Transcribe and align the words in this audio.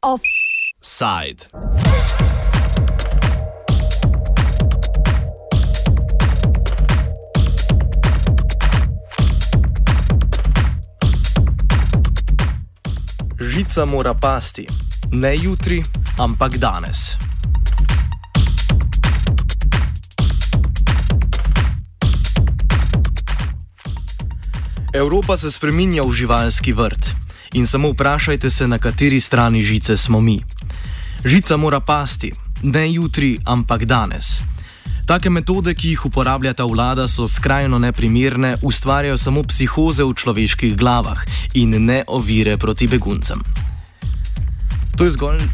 Offside. 0.00 1.46
Žica 13.40 13.84
mora 13.84 14.14
pasti, 14.14 14.66
ne 15.12 15.36
jutri, 15.36 15.84
ampak 16.18 16.56
danes. 16.56 17.25
Evropa 24.96 25.36
se 25.36 25.52
spreminja 25.52 26.02
v 26.02 26.12
živalski 26.12 26.72
vrt 26.72 27.12
in 27.52 27.66
samo 27.66 27.90
vprašajte 27.92 28.50
se, 28.50 28.68
na 28.68 28.78
kateri 28.78 29.20
strani 29.20 29.62
žice 29.62 29.96
smo 29.96 30.20
mi. 30.20 30.40
Žica 31.24 31.56
mora 31.56 31.80
pasti, 31.80 32.32
ne 32.62 32.92
jutri, 32.92 33.38
ampak 33.44 33.84
danes. 33.84 34.40
Take 35.06 35.30
metode, 35.30 35.74
ki 35.74 35.88
jih 35.88 36.06
uporablja 36.06 36.54
ta 36.54 36.64
vlada, 36.64 37.08
so 37.08 37.28
skrajno 37.28 37.78
neprimerne, 37.78 38.56
ustvarjajo 38.62 39.18
samo 39.18 39.42
psihoze 39.42 40.04
v 40.04 40.14
človeških 40.16 40.76
glavah 40.76 41.20
in 41.54 41.76
ne 41.84 42.02
ovire 42.08 42.56
proti 42.56 42.88
beguncem. 42.88 43.44
To 44.96 45.04
je 45.04 45.10
zgolj. 45.10 45.44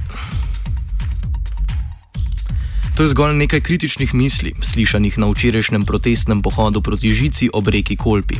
To 2.96 3.02
je 3.02 3.08
zgolj 3.08 3.34
nekaj 3.34 3.60
kritičnih 3.60 4.14
misli, 4.14 4.54
slišanih 4.62 5.18
na 5.18 5.26
včerajšnjem 5.26 5.82
protestnem 5.84 6.42
pohodu 6.42 6.80
proti 6.80 7.10
žici 7.10 7.50
ob 7.52 7.68
reki 7.68 7.96
Kolpi. 7.96 8.38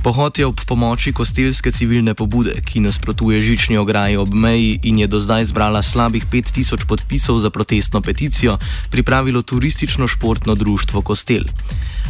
Pohod 0.00 0.32
je 0.38 0.46
ob 0.48 0.56
pomoči 0.64 1.12
kostelske 1.12 1.68
civilne 1.68 2.14
pobude, 2.16 2.56
ki 2.64 2.80
nasprotuje 2.80 3.40
žični 3.40 3.76
ograji 3.76 4.16
ob 4.16 4.32
meji 4.32 4.78
in 4.82 4.98
je 4.98 5.06
do 5.06 5.20
zdaj 5.20 5.44
zbrala 5.52 5.82
slabih 5.82 6.24
5000 6.24 6.88
podpisov 6.88 7.40
za 7.44 7.50
protestno 7.50 8.00
peticijo, 8.00 8.56
pripravilo 8.90 9.42
turistično-športno 9.42 10.54
društvo 10.54 11.02
Kostel. 11.02 11.44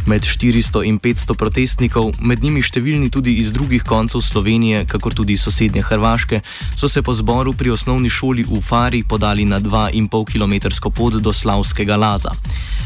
Med 0.05 0.23
400 0.23 0.87
in 0.87 0.99
500 0.99 1.35
protestnikov, 1.35 2.15
med 2.19 2.39
njimi 2.43 2.63
številni 2.63 3.11
tudi 3.11 3.35
iz 3.43 3.51
drugih 3.51 3.83
koncev 3.83 4.23
Slovenije, 4.23 4.85
kakor 4.87 5.13
tudi 5.13 5.35
sosednje 5.37 5.83
Hrvaške, 5.83 6.41
so 6.75 6.87
se 6.87 7.03
po 7.03 7.13
zboru 7.13 7.53
pri 7.53 7.75
osnovni 7.75 8.09
šoli 8.09 8.47
v 8.47 8.61
Fari 8.63 9.03
podali 9.03 9.45
na 9.45 9.59
2,5 9.59 10.31
km 10.31 10.79
pot 10.95 11.19
do 11.19 11.33
Slavskega 11.33 11.99
Laza. 11.99 12.31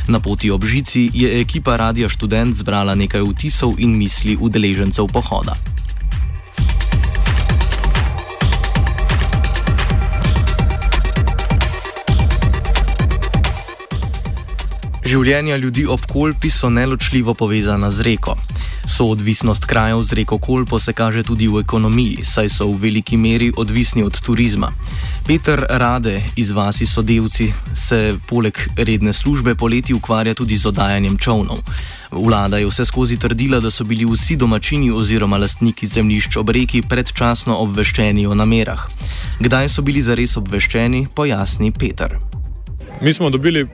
Na 0.08 0.19
poti 0.19 0.52
ob 0.52 0.66
žici 0.66 1.09
je 1.14 1.30
ekipa 1.42 1.78
Radia 1.78 2.09
Student 2.09 2.58
zbrala 2.58 2.95
nekaj 2.95 3.22
vtisov 3.22 3.78
in 3.78 3.97
misli 3.97 4.38
udeležencev 4.38 4.94
pohoda. 5.03 5.55
Življenja 15.05 15.59
ljudi 15.61 15.83
ob 15.85 16.01
Kolpi 16.09 16.49
so 16.49 16.71
neločljivo 16.73 17.35
povezana 17.38 17.91
z 17.91 18.07
reko. 18.07 18.33
Soodvisnost 18.88 19.66
krajev 19.66 20.03
z 20.03 20.14
reko 20.14 20.38
Kolpo 20.38 20.80
se 20.80 20.94
kaže 20.94 21.23
tudi 21.23 21.47
v 21.47 21.59
ekonomiji, 21.59 22.23
saj 22.23 22.50
so 22.50 22.67
v 22.67 22.78
veliki 22.81 23.17
meri 23.17 23.52
odvisni 23.58 24.03
od 24.03 24.22
turizma. 24.22 24.72
Peter 25.28 25.66
Rade 25.69 26.22
iz 26.36 26.52
vasi 26.52 26.86
Sodevci 26.86 27.53
se 27.75 28.17
poleg 28.28 28.58
redne 28.78 29.13
službe 29.13 29.56
poleti 29.56 29.94
ukvarja 29.94 30.33
tudi 30.33 30.58
z 30.58 30.66
oddajanjem 30.66 31.17
čovnov. 31.17 31.58
Vlada 32.11 32.58
je 32.58 32.67
vse 32.67 32.86
skozi 32.86 33.17
trdila, 33.17 33.59
da 33.59 33.72
so 33.72 33.83
bili 33.83 34.06
vsi 34.06 34.36
domačini 34.36 34.91
oziroma 34.91 35.38
lastniki 35.38 35.88
zemljišč 35.88 36.38
ob 36.38 36.50
reki 36.50 36.81
predčasno 36.81 37.58
obveščeni 37.58 38.28
o 38.28 38.36
namerah. 38.36 38.88
Kdaj 39.40 39.69
so 39.69 39.81
bili 39.81 40.02
zares 40.02 40.38
obveščeni, 40.38 41.07
pojasni 41.16 41.72
Peter. 41.72 42.17
Mi 43.02 43.13
smo 43.13 43.29
dobili 43.29 43.67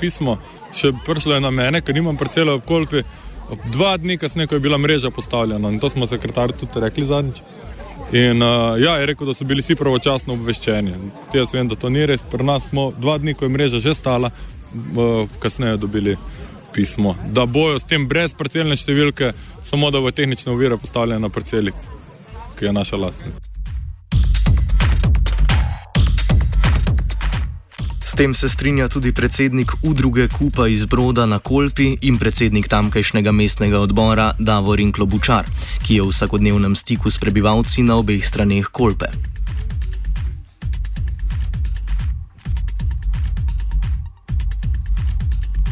pismo, 0.00 0.36
še 0.74 0.92
prišlo 1.06 1.34
je 1.34 1.40
na 1.40 1.50
mene, 1.50 1.80
ker 1.80 1.94
nimam 1.94 2.16
parcele 2.16 2.58
v 2.58 2.64
kolpi. 2.66 3.02
Dva 3.72 3.96
dni 3.96 4.18
kasneje, 4.18 4.46
ko 4.46 4.54
je 4.54 4.60
bila 4.60 4.78
mreža 4.78 5.10
postavljena, 5.10 5.68
in 5.68 5.80
to 5.80 5.90
smo 5.90 6.06
sekretarju 6.06 6.56
tudi 6.60 6.80
rekli 6.80 7.04
zadnjič. 7.04 7.40
In 8.12 8.42
uh, 8.42 8.80
ja, 8.80 8.96
je 8.96 9.06
rekel, 9.06 9.26
da 9.26 9.34
so 9.34 9.44
bili 9.44 9.60
vsi 9.60 9.76
pravočasno 9.76 10.32
obveščeni. 10.32 10.94
Jaz 11.34 11.52
vem, 11.52 11.68
da 11.68 11.76
to 11.76 11.88
ni 11.92 12.06
res. 12.06 12.22
Pri 12.30 12.44
nas 12.44 12.68
smo 12.68 12.90
dva 12.96 13.18
dni, 13.18 13.34
ko 13.34 13.44
je 13.44 13.52
mreža 13.52 13.80
že 13.84 13.94
stala, 13.94 14.30
uh, 14.72 15.28
kasneje 15.40 15.76
dobili 15.76 16.16
pismo, 16.72 17.16
da 17.32 17.46
bojo 17.46 17.78
s 17.78 17.88
tem 17.88 18.08
brez 18.08 18.34
parcelne 18.36 18.76
številke, 18.76 19.32
samo 19.64 19.90
da 19.90 20.00
bo 20.00 20.12
tehnična 20.12 20.52
uvira 20.52 20.76
postavljena 20.76 21.26
na 21.26 21.32
parceli, 21.32 21.72
ki 22.58 22.68
je 22.68 22.72
naša 22.72 22.96
lastna. 22.96 23.32
Tem 28.18 28.34
se 28.34 28.48
strinja 28.48 28.88
tudi 28.88 29.12
predsednik 29.12 29.72
udruge 29.82 30.28
Kupa 30.28 30.66
iz 30.68 30.84
Broda 30.84 31.26
na 31.26 31.38
Kolpi 31.38 31.96
in 32.02 32.16
predsednik 32.18 32.66
tamkajšnjega 32.68 33.30
mestnega 33.32 33.78
odbora 33.78 34.32
Davorin 34.38 34.90
Klobučar, 34.92 35.46
ki 35.86 35.94
je 35.94 36.02
v 36.02 36.10
vsakodnevnem 36.10 36.74
stiku 36.74 37.10
s 37.10 37.18
prebivalci 37.22 37.86
na 37.86 37.94
obeh 37.94 38.26
straneh 38.26 38.66
Kolpe. 38.74 39.06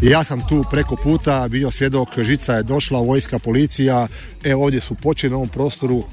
Ja 0.03 0.23
sam 0.25 0.47
tu 0.49 0.63
preko 0.71 0.97
puta 0.97 1.49
bio 1.51 1.71
svjedok, 1.71 2.09
žica 2.23 2.53
je 2.53 2.63
došla, 2.63 3.01
vojska, 3.01 3.39
policija, 3.39 4.07
evo 4.45 4.65
ovdje 4.65 4.81
su 4.81 4.95
počeli 4.95 5.31
na 5.31 5.37
ovom 5.37 5.49
prostoru, 5.49 6.05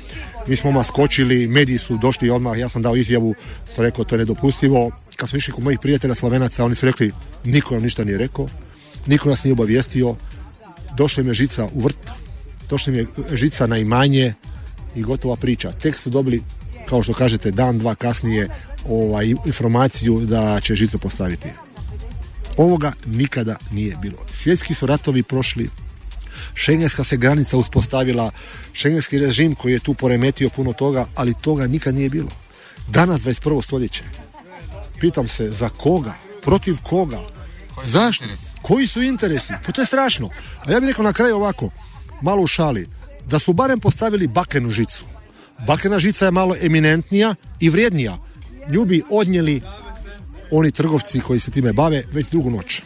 mi 0.48 0.56
smo 0.56 0.70
odmah 0.70 0.88
skočili, 0.88 1.48
mediji 1.48 1.78
su 1.78 1.98
došli 1.98 2.30
odmah, 2.30 2.58
ja 2.58 2.70
sam 2.70 2.82
dao 2.82 2.96
izjavu, 2.96 3.36
to 3.76 3.82
rekao 3.82 4.06
to 4.06 4.16
je 4.16 4.20
nedopustivo, 4.20 4.92
kad 5.16 5.30
smo 5.30 5.38
išli 5.38 5.54
kod 5.54 5.64
mojih 5.64 5.80
prijatelja 5.80 6.16
Slovenaca, 6.16 6.66
oni 6.66 6.76
su 6.76 6.86
rekli, 6.86 7.12
niko 7.44 7.74
nam 7.74 7.84
ništa 7.84 8.04
nije 8.04 8.18
rekao, 8.18 8.48
niko 9.06 9.30
nas 9.30 9.44
nije 9.44 9.54
obavijestio, 9.54 10.16
došla 10.98 11.24
mi 11.24 11.30
je 11.30 11.34
žica 11.34 11.68
u 11.74 11.82
vrt, 11.82 12.10
došla 12.70 12.94
mi 12.94 12.98
je 12.98 13.08
žica 13.34 13.68
na 13.68 13.78
imanje 13.78 14.34
i 14.96 15.02
gotova 15.02 15.36
priča. 15.36 15.72
Tek 15.72 15.98
su 15.98 16.10
dobili, 16.10 16.44
kao 16.90 17.04
što 17.04 17.14
kažete, 17.14 17.52
dan, 17.52 17.80
dva 17.80 17.96
kasnije 17.96 18.50
ovaj, 18.90 19.34
informaciju 19.46 20.20
da 20.20 20.60
će 20.60 20.76
žicu 20.76 20.98
postaviti. 20.98 21.50
Ovoga 22.58 22.92
nikada 23.06 23.56
nije 23.72 23.98
bilo. 24.02 24.18
Svjetski 24.32 24.74
su 24.74 24.86
ratovi 24.86 25.24
prošli, 25.24 25.70
šengenska 26.54 27.04
se 27.04 27.18
granica 27.18 27.58
uspostavila, 27.58 28.32
šengenski 28.74 29.20
režim 29.20 29.56
koji 29.56 29.74
je 29.74 29.80
tu 29.80 29.94
poremetio 29.94 30.50
puno 30.50 30.74
toga, 30.74 31.06
ali 31.16 31.34
toga 31.42 31.68
nikad 31.68 31.96
nije 31.96 32.10
bilo. 32.10 32.30
Danas 32.90 33.22
21. 33.22 33.64
stoljeće 33.64 34.04
pitam 35.04 35.28
se 35.28 35.52
za 35.52 35.70
koga, 35.70 36.14
protiv 36.42 36.78
koga, 36.84 37.20
Koji 37.76 37.88
zašto, 37.88 38.24
interesi? 38.24 38.52
koji 38.62 38.88
su 38.88 39.02
interesi, 39.02 39.54
pa 39.66 39.72
to 39.72 39.82
je 39.82 39.86
strašno. 39.86 40.30
A 40.66 40.72
ja 40.72 40.80
bih 40.80 40.88
rekao 40.88 41.04
na 41.04 41.14
kraju 41.14 41.36
ovako, 41.36 41.70
malo 42.22 42.42
u 42.42 42.48
šali, 42.48 42.88
da 43.26 43.40
su 43.40 43.54
barem 43.54 43.80
postavili 43.80 44.28
bakenu 44.28 44.70
žicu. 44.70 45.06
Bakena 45.68 46.00
žica 46.00 46.26
je 46.26 46.32
malo 46.32 46.56
eminentnija 46.62 47.36
i 47.60 47.70
vrijednija. 47.70 48.18
Nju 48.70 48.86
bi 48.86 49.04
odnijeli 49.10 49.62
oni 50.52 50.72
trgovci 50.72 51.20
koji 51.20 51.40
se 51.40 51.52
time 51.52 51.74
bave 51.74 52.04
već 52.12 52.28
drugu 52.32 52.50
noć. 52.50 52.82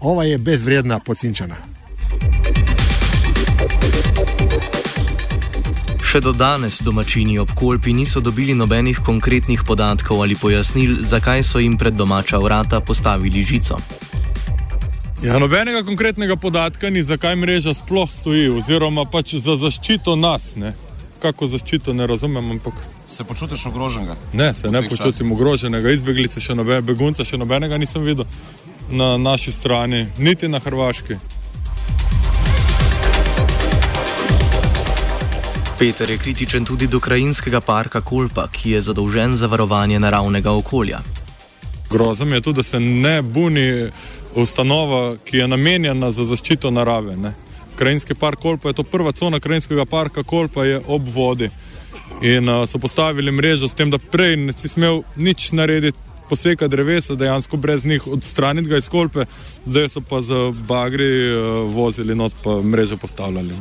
Ova 0.00 0.24
je 0.24 0.38
bezvrijedna 0.38 0.98
pocinčana. 1.00 1.56
Še 6.16 6.22
do 6.24 6.32
danes 6.32 6.78
domačini 6.80 7.34
ob 7.36 7.50
Kolpi 7.52 7.92
niso 7.92 8.22
dobili 8.24 8.54
nobenih 8.56 9.02
konkretnih 9.04 9.60
podatkov 9.68 10.22
ali 10.24 10.32
pojasnil, 10.32 10.94
zakaj 11.04 11.42
so 11.44 11.60
jim 11.60 11.74
pred 11.76 11.92
domača 11.92 12.40
vrata 12.40 12.80
postavili 12.80 13.42
žico. 13.44 13.76
Ja, 15.20 15.36
nobenega 15.36 15.82
konkretnega 15.84 16.38
podatka 16.40 16.88
ni, 16.88 17.02
zakaj 17.04 17.36
mreža 17.36 17.76
sploh 17.76 18.08
stoji, 18.08 18.48
oziroma 18.48 19.04
pač 19.04 19.34
za 19.44 19.58
zaščito 19.60 20.16
nas. 20.16 20.54
Ne? 20.56 20.72
Kako 21.20 21.52
zaščito 21.52 21.92
ne 21.92 22.08
razumem, 22.08 22.48
ampak 22.56 22.80
Se 23.12 23.24
počutiš 23.24 23.66
ogroženega? 23.66 24.16
ne, 24.32 24.54
se 24.54 24.72
ne 24.72 24.88
počutim 24.88 25.36
ogroženega. 25.36 25.92
Izbeglice 25.92 26.40
še 26.40 26.56
nobenega, 26.56 26.86
begunca 26.94 27.28
še 27.28 27.36
nobenega 27.36 27.76
nisem 27.76 28.00
videl 28.00 28.24
na 28.88 29.18
naši 29.20 29.52
strani, 29.52 30.06
niti 30.16 30.48
na 30.48 30.64
Hrvaški. 30.64 31.20
Peter 35.78 36.10
je 36.10 36.18
kritičen 36.18 36.64
tudi 36.64 36.86
do 36.86 37.00
krajinskega 37.00 37.60
parka 37.60 38.00
Kolpa, 38.00 38.46
ki 38.48 38.70
je 38.70 38.80
zadolžen 38.80 39.36
za 39.36 39.46
varovanje 39.46 39.98
naravnega 40.00 40.52
okolja. 40.52 40.98
Grozno 41.90 42.34
je 42.34 42.40
tudi, 42.40 42.56
da 42.56 42.62
se 42.62 42.80
ne 42.80 43.22
buni 43.22 43.90
ustanova, 44.34 45.16
ki 45.24 45.36
je 45.36 45.48
namenjena 45.48 46.10
za 46.10 46.24
zaščito 46.24 46.70
narave. 46.70 47.16
Ne. 47.16 47.34
Krajinski 47.76 48.14
park 48.14 48.40
Kolpa 48.40 48.68
je 48.68 48.74
to 48.74 48.82
prva 48.82 49.12
cona 49.12 49.40
krajinskega 49.40 49.84
parka 49.84 50.22
Kolpa 50.22 50.64
je 50.64 50.80
ob 50.86 51.08
vodi. 51.14 51.50
In 52.22 52.48
uh, 52.48 52.64
so 52.68 52.78
postavili 52.78 53.32
mrežo 53.32 53.68
s 53.68 53.74
tem, 53.74 53.90
da 53.90 53.98
prej 53.98 54.36
ne 54.36 54.52
si 54.52 54.68
smel 54.68 55.02
nič 55.16 55.50
narediti, 55.52 55.98
poseka 56.28 56.68
drevesa, 56.68 57.14
dejansko 57.14 57.56
brez 57.56 57.84
njih 57.84 58.06
odstraniti 58.06 58.68
ga 58.68 58.76
iz 58.76 58.88
kolpe, 58.88 59.26
zdaj 59.66 59.88
so 59.88 60.00
pa 60.00 60.22
z 60.22 60.50
bagri 60.68 61.10
uh, 61.34 61.74
vozili 61.74 62.14
not 62.14 62.32
pa 62.44 62.62
mrežo 62.62 62.96
postavljali. 62.96 63.60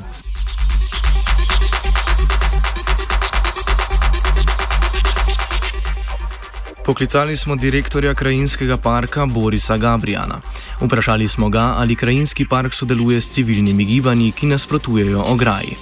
Poklicali 6.85 7.35
smo 7.35 7.55
direktorja 7.55 8.13
krajinskega 8.13 8.77
parka 8.77 9.25
Borisa 9.25 9.77
Gabriana. 9.77 10.35
Vprašali 10.81 11.27
smo 11.27 11.49
ga, 11.49 11.73
ali 11.77 11.95
krajinski 11.95 12.45
park 12.49 12.73
sodeluje 12.73 13.21
s 13.21 13.29
civilnimi 13.33 13.85
gibanji, 13.85 14.31
ki 14.31 14.47
nasprotujejo 14.47 15.23
ograji. 15.33 15.73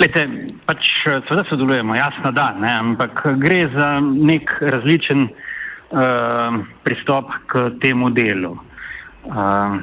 Lete, 0.00 0.26
pač 0.66 0.90
seveda 1.04 1.44
sodelujemo, 1.48 1.94
jasno 1.94 2.32
da, 2.32 2.48
ne, 2.58 2.72
ampak 2.78 3.22
gre 3.38 3.68
za 3.76 4.00
nek 4.00 4.50
različen 4.60 5.28
uh, 5.28 6.58
pristop 6.82 7.30
k 7.46 7.68
temu 7.82 8.10
delu. 8.10 8.56
Uh, 9.22 9.78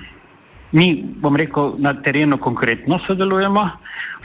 mi, 0.72 0.89
bom 1.24 1.36
rekel, 1.36 1.77
na 1.80 1.94
terenu 2.04 2.38
konkretno 2.38 3.00
sodelujemo, 3.07 3.69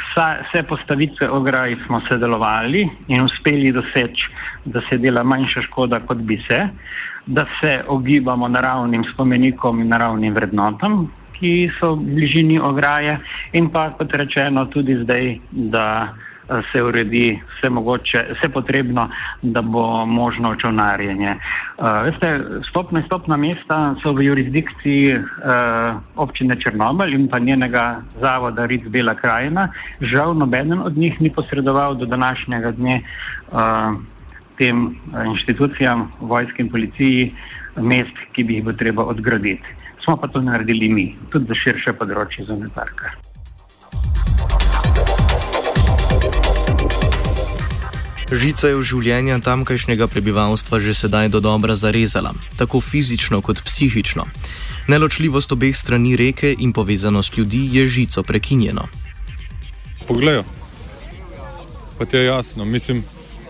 vsa, 0.05 0.27
vse 0.43 0.63
postavitve 0.63 1.29
ograj 1.31 1.77
smo 1.87 2.01
sodelovali 2.09 2.89
in 3.09 3.23
uspeli 3.23 3.73
doseči, 3.73 4.29
da 4.65 4.81
se 4.89 4.99
dela 4.99 5.23
manjša 5.23 5.63
škoda, 5.63 6.01
kot 6.01 6.19
bi 6.19 6.39
se, 6.49 6.69
da 7.27 7.47
se 7.61 7.81
ogibamo 7.89 8.49
naravnim 8.49 9.05
spomenikom 9.13 9.81
in 9.81 9.89
naravnim 9.89 10.35
vrednotam, 10.35 11.07
ki 11.35 11.71
so 11.81 11.95
v 11.95 12.15
bližini 12.15 12.61
ograje, 12.61 13.19
in 13.53 13.71
pa, 13.71 13.91
kot 13.99 14.15
rečeno, 14.15 14.67
tudi 14.71 14.95
zdaj, 15.03 15.39
da 15.51 16.15
se 16.73 16.83
uredi 16.83 17.41
vse 17.57 17.71
mogoče, 17.71 18.25
vse 18.35 18.49
potrebno, 18.49 19.09
da 19.43 19.63
bo 19.63 20.07
možno 20.07 20.51
očovnarjenje. 20.51 21.37
Uh, 21.79 21.85
veste, 22.05 22.41
stopna 22.69 23.01
in 23.01 23.07
stopna 23.07 23.37
mesta 23.37 23.95
so 24.03 24.13
v 24.13 24.27
jurisdikciji 24.29 25.17
uh, 25.17 25.23
občine 26.17 26.57
Črnomelj 26.61 27.15
in 27.15 27.29
pa 27.29 27.39
njenega 27.39 27.99
zavoda 28.21 28.67
Ric 28.67 28.87
Bela 28.89 29.15
krajina. 29.15 29.69
Žal 30.01 30.35
nobenen 30.35 30.81
od 30.83 30.97
njih 30.97 31.21
ni 31.21 31.33
posredoval 31.33 31.95
do 31.95 32.07
današnjega 32.07 32.71
dne 32.71 33.03
tem 34.59 34.97
inštitucijam, 35.27 36.13
vojski 36.21 36.63
in 36.63 36.71
policiji, 36.71 37.33
mest, 37.77 38.17
ki 38.33 38.45
bi 38.45 38.55
jih 38.55 38.65
bo 38.65 38.73
treba 38.73 39.05
odgraditi. 39.05 39.77
Smo 40.05 40.17
pa 40.17 40.29
to 40.29 40.41
naredili 40.41 40.89
mi, 40.89 41.07
tudi 41.33 41.49
za 41.51 41.55
širše 41.55 41.97
področje 41.99 42.45
zunaj 42.45 42.71
parka. 42.75 43.34
Žica 48.33 48.73
je 48.73 48.77
v 48.81 48.85
življenja 48.89 49.37
tamkajšnjega 49.45 50.09
prebivalstva 50.09 50.81
že 50.81 50.97
sedaj 50.97 51.29
do 51.29 51.45
dobra 51.45 51.77
zarezala, 51.77 52.33
tako 52.57 52.81
fizično 52.81 53.43
kot 53.45 53.61
psihično. 53.61 54.25
Neločljivost 54.89 55.53
obeh 55.53 55.77
strani 55.77 56.17
reke 56.17 56.55
in 56.57 56.73
povezanost 56.73 57.37
ljudi 57.37 57.69
je 57.73 57.87
žico 57.87 58.23
prekinjeno. 58.23 58.89
Poglej, 60.09 60.43
pa 61.99 62.05
ti 62.05 62.17
je 62.17 62.25
jasno, 62.25 62.65
mislim, 62.65 63.05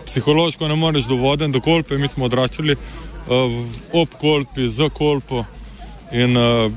psihološko 0.05 0.67
ne 0.67 0.75
moreš 0.75 1.07
do 1.07 1.15
vode, 1.15 1.47
do 1.47 1.59
kolpe, 1.59 1.97
mi 1.97 2.07
smo 2.07 2.25
odraščali 2.25 2.75
uh, 2.75 3.55
ob 3.93 4.09
kolpi, 4.19 4.69
za 4.69 4.89
kolpo. 4.89 5.45
In, 6.11 6.37
uh, 6.37 6.71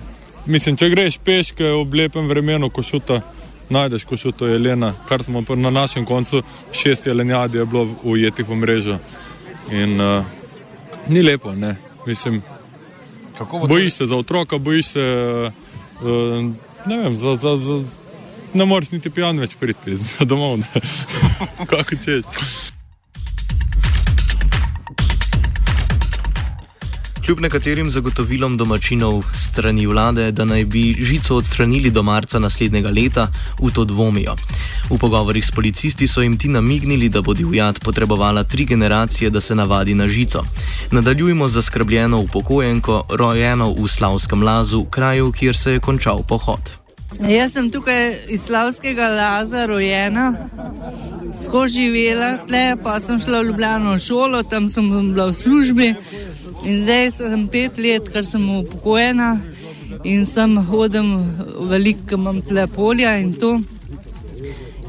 mislim, 0.47 0.77
če 0.77 0.91
greš 0.91 1.19
peške 1.19 1.67
v 1.67 2.03
lepem 2.03 2.27
vremenu, 2.31 2.71
ko 2.71 2.83
šuta 2.83 3.21
najdeš, 3.71 4.05
ko 4.05 4.17
še 4.17 4.33
to 4.33 4.47
je 4.49 4.57
Elena, 4.57 4.95
kar 5.09 5.23
smo 5.23 5.43
na 5.57 5.71
našem 5.71 6.05
koncu, 6.05 6.43
šest 6.73 7.07
jelenjadi 7.07 7.59
je 7.59 7.67
bilo 7.67 7.89
ujetih 8.03 8.49
v 8.49 8.57
mrežo. 8.57 8.99
In 9.71 10.01
uh, 10.01 10.25
ni 11.09 11.23
lepo, 11.23 11.53
ne. 11.55 11.77
Mislim, 12.07 12.43
bojiš 13.69 13.93
se 13.93 14.07
za 14.07 14.17
otroka, 14.17 14.59
bojiš 14.59 14.87
se, 14.87 15.05
uh, 16.01 16.45
ne 16.87 16.97
vem, 17.03 17.17
za, 17.17 17.37
za, 17.37 17.57
za, 17.57 17.83
ne 18.55 18.65
moreš 18.65 18.91
niti 18.91 19.11
pijan 19.11 19.39
več 19.39 19.57
priti 19.61 19.99
domov, 20.31 20.65
kako 21.67 22.03
češ. 22.05 22.77
Kljub 27.29 27.41
nekaterim 27.41 27.91
zagotovilom 27.91 28.55
domačinov 28.57 29.19
strani 29.37 29.83
vlade, 29.87 30.31
da 30.33 30.47
naj 30.49 30.65
bi 30.65 30.97
žico 30.97 31.37
odstranili 31.37 31.91
do 31.91 32.03
marca 32.03 32.39
naslednjega 32.39 32.89
leta, 32.89 33.27
v 33.61 33.69
to 33.69 33.85
dvomijo. 33.85 34.33
V 34.91 34.97
pogovorih 34.99 35.45
s 35.45 35.51
policisti 35.51 36.09
so 36.09 36.25
jim 36.25 36.39
ti 36.39 36.49
namignili, 36.49 37.09
da 37.09 37.21
bo 37.21 37.35
divjad 37.35 37.81
potrebovala 37.85 38.45
tri 38.45 38.65
generacije, 38.65 39.31
da 39.31 39.41
se 39.41 39.55
navadi 39.55 39.95
na 39.95 40.09
žico. 40.09 40.43
Nadaljujemo 40.91 41.49
z 41.49 41.53
zaskrbljeno 41.53 42.19
upokojenko, 42.19 43.05
rojeno 43.11 43.71
v 43.77 43.89
Slavskem 43.89 44.43
lazu, 44.43 44.85
kraju, 44.85 45.33
kjer 45.33 45.57
se 45.57 45.73
je 45.73 45.81
končal 45.81 46.23
pohod. 46.23 46.88
Jaz 47.17 47.53
sem 47.53 47.71
tukaj 47.73 48.15
iz 48.29 48.43
Slavskega 48.45 49.09
laza 49.09 49.67
rojena. 49.67 50.35
Skozi 51.39 51.75
živela, 51.75 52.39
tle 52.49 52.77
pa 52.83 53.01
sem 53.01 53.21
šla 53.21 53.41
v 53.41 53.47
Ljubljano 53.51 53.95
v 53.95 54.03
šolo, 54.03 54.43
tam 54.43 54.71
sem 54.71 54.89
bila 54.91 55.29
v 55.31 55.33
službi, 55.33 55.95
In 56.63 56.83
zdaj 56.83 57.11
sem 57.15 57.47
pet 57.49 57.79
let, 57.79 58.09
ker 58.11 58.27
sem 58.27 58.43
upokojena 58.59 59.29
in 60.05 60.25
sem 60.27 60.57
hodim 60.71 61.13
veliko, 61.71 62.19
imam 62.19 62.41
tle 62.43 62.67
polja 62.67 63.15
in 63.23 63.33
to. 63.39 63.59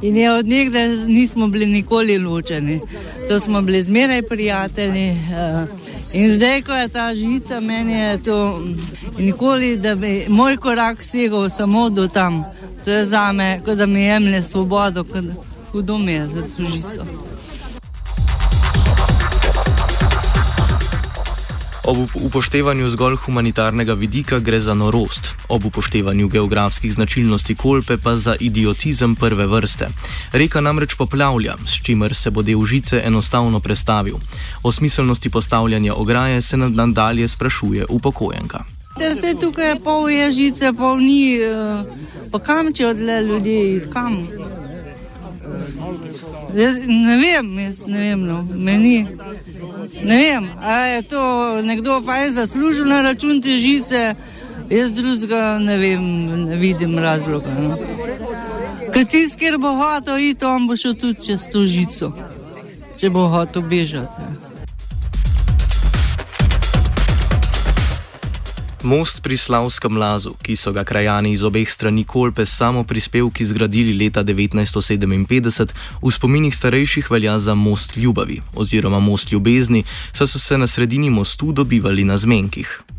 In 0.01 0.17
je 0.17 0.33
od 0.33 0.47
nekdaj 0.47 0.87
nismo 0.87 1.47
bili 1.47 1.65
nikoli 1.65 2.17
ločeni, 2.17 2.79
to 3.27 3.39
smo 3.39 3.61
bili 3.61 3.83
zmeraj 3.83 4.21
prijatelji. 4.21 5.09
Eh, 5.09 5.65
in 6.13 6.35
zdaj, 6.35 6.61
ko 6.61 6.73
je 6.73 6.87
ta 6.87 7.15
žica, 7.15 7.59
meni 7.59 7.93
je 7.93 8.23
to 8.23 8.63
nikoli, 9.17 9.77
da 9.77 9.95
bi 9.95 10.25
moj 10.27 10.57
korak 10.57 11.03
segal 11.03 11.49
samo 11.49 11.89
do 11.89 12.07
tam. 12.07 12.43
To 12.85 12.91
je 12.91 13.05
za 13.05 13.31
me, 13.31 13.61
kot 13.65 13.77
da 13.77 13.85
mi 13.85 14.01
jemlje 14.01 14.41
svobodo, 14.41 15.03
kot 15.03 15.25
hudo 15.71 15.97
mi 15.97 16.13
je 16.13 16.27
za 16.27 16.41
to 16.41 16.63
žico. 16.63 17.05
Ob 21.89 21.97
upoštevanju 22.13 22.89
zgolj 22.89 23.15
humanitarnega 23.15 23.93
vidika 23.93 24.39
gre 24.39 24.59
za 24.61 24.73
norost, 24.73 25.35
ob 25.49 25.65
upoštevanju 25.65 26.27
geografskih 26.27 26.93
značilnosti 26.93 27.55
kolpe 27.55 27.97
pa 27.97 28.15
za 28.17 28.35
idiotizem 28.39 29.15
prve 29.15 29.47
vrste. 29.47 29.87
Reka 30.31 30.61
namreč 30.61 30.95
poplavlja, 30.95 31.55
s 31.65 31.81
čimer 31.81 32.13
se 32.15 32.29
bo 32.29 32.41
del 32.41 32.65
žice 32.65 33.01
enostavno 33.05 33.59
prestavil. 33.59 34.21
O 34.63 34.71
smiselnosti 34.71 35.29
postavljanja 35.29 35.93
ograje 35.95 36.41
se 36.41 36.57
nadalje 36.57 37.27
sprašuje 37.27 37.85
upokojenka. 37.89 38.63
Zdaj 39.17 39.33
tukaj 39.41 39.69
je 39.69 39.79
pol 39.79 40.09
ježice, 40.09 40.73
pol 40.77 40.97
ni, 40.97 41.41
eh, 41.41 41.83
pa 42.31 42.39
kam 42.39 42.73
če 42.73 42.87
odle 42.87 43.21
ljudi, 43.21 43.81
kam? 43.93 44.27
Ne 46.89 47.17
vem, 47.17 47.59
jaz 47.59 47.85
ne 47.87 47.99
vem, 47.99 48.25
no, 48.25 48.47
meni. 48.53 49.07
Ne 50.03 50.17
vem, 50.17 50.49
ali 50.61 50.95
je 50.95 51.01
to 51.01 51.21
nekdo 51.61 52.01
fajn 52.01 52.33
zaslužil 52.33 52.85
na 52.85 53.01
račun 53.01 53.41
te 53.41 53.57
žice, 53.57 54.15
jaz 54.69 54.91
drugega 54.91 55.59
ne 55.59 55.77
vem, 55.77 56.03
ne 56.45 56.55
vidim 56.55 56.97
razloga. 56.99 57.53
No. 57.59 57.77
Ker 58.93 59.05
tisti, 59.05 59.37
ki 59.37 59.57
bo 59.61 59.75
hotel 59.77 60.17
iti, 60.31 60.45
on 60.45 60.67
bo 60.67 60.75
šel 60.75 60.93
tudi 60.93 61.25
čez 61.25 61.49
to 61.51 61.65
žico, 61.65 62.13
če 62.97 63.09
bo 63.09 63.27
hotel 63.29 63.61
bežati. 63.61 64.21
Ja. 64.21 64.48
Most 68.83 69.19
pri 69.21 69.37
Slavskem 69.37 69.97
lazu, 69.97 70.31
ki 70.41 70.55
so 70.55 70.71
ga 70.71 70.85
krajani 70.87 71.33
iz 71.35 71.43
obeh 71.43 71.67
strani 71.67 72.03
Kolpe 72.07 72.45
samo 72.45 72.83
prispevki 72.83 73.45
zgradili 73.45 73.91
leta 73.91 74.23
1957, 74.23 75.75
v 76.01 76.11
spominih 76.11 76.55
starejših 76.55 77.11
velja 77.11 77.39
za 77.39 77.55
most 77.55 77.97
ljubavi 77.97 78.41
oziroma 78.55 78.99
most 78.99 79.31
ljubezni, 79.31 79.83
saj 80.13 80.27
so 80.27 80.39
se 80.39 80.57
na 80.57 80.67
sredini 80.67 81.09
mostu 81.09 81.51
dobivali 81.51 82.03
na 82.03 82.17
zmenkih. 82.17 82.98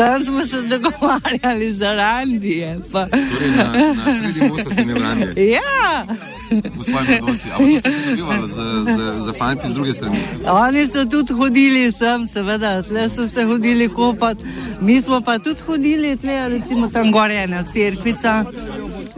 Tam 0.00 0.24
smo 0.24 0.46
se 0.46 0.62
dogovarjali 0.62 1.72
za 1.72 1.92
randije. 1.92 2.78
Torej, 2.92 3.50
na, 3.56 3.94
na 4.04 4.20
sredi 4.20 4.48
mosta 4.48 4.70
ste 4.70 4.82
imeli 4.82 5.00
randije. 5.00 5.50
Ja. 5.50 6.04
V 6.78 6.84
svojem 6.84 7.06
mladosti. 7.06 7.48
Ampak 7.50 7.80
ste 7.80 7.92
se 7.92 8.10
dobivali 8.10 8.48
z, 8.48 8.54
z, 8.84 9.18
z 9.18 9.38
fanti 9.38 9.68
z 9.68 9.74
druge 9.74 9.92
strani. 9.92 10.18
Oni 10.48 10.88
so 10.88 11.04
tudi 11.04 11.32
hodili 11.32 11.92
sem, 11.92 12.26
seveda, 12.26 12.82
tle 12.82 13.10
so 13.10 13.28
se 13.28 13.44
hodili 13.44 13.88
kopati. 13.88 14.44
Mi 14.80 15.02
smo 15.02 15.20
pa 15.20 15.38
tudi 15.38 15.60
hodili, 15.66 16.16
tle, 16.16 16.48
recimo 16.48 16.88
tam 16.88 17.12
gore 17.12 17.34
je 17.34 17.44
ena 17.44 17.64
cerkvica, 17.72 18.44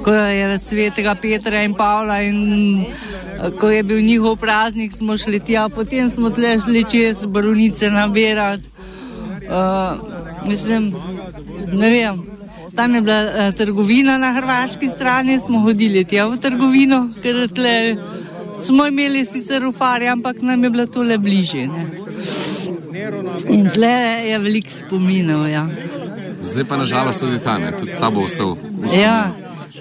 ko 0.05 0.13
je 0.13 0.59
svetega 0.59 1.15
Petra 1.15 1.63
in 1.63 1.75
Pavla 1.75 2.23
in 2.23 2.85
ko 3.61 3.71
je 3.71 3.83
bil 3.83 4.01
njihov 4.01 4.37
praznik, 4.37 4.93
smo 4.93 5.17
šli 5.17 5.41
tja, 5.41 5.69
potem 5.69 6.11
smo 6.11 6.31
tle 6.31 6.61
šli 6.61 6.85
čez 6.91 7.27
baronice 7.27 7.91
nabirati. 7.91 8.69
Uh, 9.43 10.12
Mislim, 10.47 10.95
ne 11.73 11.91
vem. 11.91 12.23
Tam 12.77 12.95
je 12.95 13.01
bila 13.01 13.23
uh, 13.23 13.55
trgovina 13.55 14.19
na 14.19 14.33
hrvaški 14.33 14.89
strani, 14.89 15.41
smo 15.41 15.61
hodili 15.61 16.05
tja 16.05 16.27
v 16.27 16.39
trgovino, 16.41 17.09
ker 17.23 17.49
tle, 17.53 17.97
smo 18.65 18.87
imeli 18.87 19.25
sicer 19.25 19.67
ufarje, 19.67 20.09
ampak 20.09 20.41
nam 20.43 20.65
je 20.65 20.71
bilo 20.71 20.87
tole 20.87 21.19
bliže. 21.19 21.67
Ne. 21.67 21.87
In 23.49 23.69
tle 23.69 23.97
je 24.29 24.39
veliko 24.39 24.71
spominov. 24.71 25.47
Ja. 25.51 25.67
Zdaj 26.43 26.65
pa 26.65 26.77
nažalost 26.77 27.21
tudi 27.21 27.39
ta, 27.39 27.59
ne? 27.59 27.73
tudi 27.77 27.93
ta 28.01 28.11
bo 28.11 28.25
ostal. 28.25 28.57
Ja. 28.95 29.31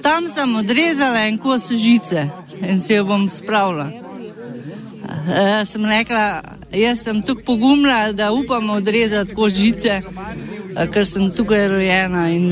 Tam 0.02 0.30
sem 0.34 0.56
odrezala 0.56 1.26
en 1.28 1.38
kos 1.38 1.72
žice 1.72 2.30
in 2.62 2.82
se 2.82 2.96
jo 2.96 3.06
bom 3.06 3.30
spravila. 3.30 3.92
E, 3.92 5.66
sem 5.66 5.86
rekla, 5.86 6.42
jaz 6.74 7.04
sem 7.04 7.22
tukaj 7.22 7.46
pogumna, 7.46 8.12
da 8.12 8.32
upam 8.32 8.70
odrezati 8.70 9.36
kos 9.36 9.54
žice, 9.54 10.02
ker 10.94 11.06
sem 11.06 11.32
tukaj 11.32 11.68
rojena 11.68 12.30
in 12.30 12.48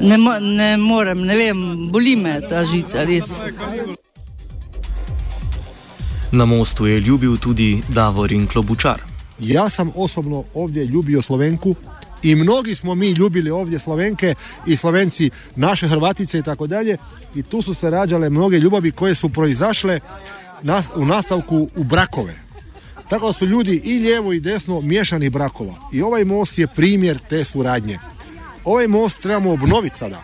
ne, 0.00 0.18
mo 0.18 0.38
ne 0.40 0.76
morem, 0.76 1.24
ne 1.26 1.36
vem, 1.36 1.88
boli 1.92 2.16
me 2.16 2.40
ta 2.40 2.64
žica 2.64 3.04
res. 3.04 3.30
Na 6.32 6.44
mostu 6.44 6.86
je 6.86 7.00
ljubil 7.00 7.36
tudi 7.36 7.82
Davorin 7.88 8.46
Klobučar. 8.46 9.00
Ja 9.40 9.68
sam 9.68 9.92
osobno 9.94 10.44
ovdje 10.54 10.84
ljubio 10.84 11.22
Slovenku 11.22 11.74
i 12.22 12.34
mnogi 12.34 12.74
smo 12.74 12.94
mi 12.94 13.10
ljubili 13.10 13.50
ovdje 13.50 13.78
Slovenke 13.78 14.34
i 14.66 14.76
Slovenci 14.76 15.30
naše 15.56 15.88
Hrvatice 15.88 16.38
i 16.38 16.42
tako 16.42 16.66
dalje 16.66 16.96
i 17.34 17.42
tu 17.42 17.62
su 17.62 17.74
se 17.74 17.90
rađale 17.90 18.30
mnoge 18.30 18.58
ljubavi 18.58 18.92
koje 18.92 19.14
su 19.14 19.28
proizašle 19.28 20.00
u 20.96 21.04
nastavku 21.04 21.68
u 21.76 21.84
brakove. 21.84 22.45
Tako 23.10 23.26
da 23.26 23.32
su 23.32 23.46
ljudi 23.46 23.80
i 23.84 23.98
lijevo 23.98 24.32
i 24.32 24.40
desno 24.40 24.80
miješanih 24.80 25.30
brakova. 25.30 25.74
I 25.92 26.02
ovaj 26.02 26.24
most 26.24 26.58
je 26.58 26.66
primjer 26.66 27.18
te 27.28 27.44
suradnje. 27.44 27.98
Ovaj 28.64 28.88
most 28.88 29.22
trebamo 29.22 29.52
obnoviti 29.52 29.98
sada. 29.98 30.22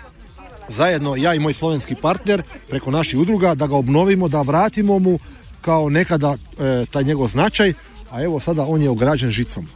Zajedno 0.68 1.16
ja 1.16 1.34
i 1.34 1.38
moj 1.38 1.52
slovenski 1.52 1.94
partner 1.94 2.42
preko 2.68 2.90
naših 2.90 3.18
udruga 3.18 3.54
da 3.54 3.66
ga 3.66 3.76
obnovimo, 3.76 4.28
da 4.28 4.42
vratimo 4.42 4.98
mu 4.98 5.18
kao 5.60 5.90
nekada 5.90 6.34
e, 6.34 6.86
taj 6.90 7.04
njegov 7.04 7.28
značaj, 7.28 7.72
a 8.10 8.22
evo 8.22 8.40
sada 8.40 8.66
on 8.66 8.82
je 8.82 8.90
ograđen 8.90 9.30
žicom. 9.30 9.68